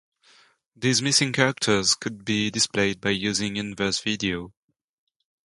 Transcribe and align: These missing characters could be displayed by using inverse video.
These 0.75 1.03
missing 1.03 1.31
characters 1.31 1.93
could 1.93 2.25
be 2.25 2.49
displayed 2.49 2.99
by 3.01 3.11
using 3.11 3.55
inverse 3.55 3.99
video. 3.99 4.51